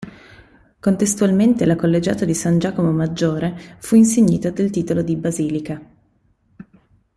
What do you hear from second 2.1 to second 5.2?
di San Giacomo Maggiore fu insignita del titolo di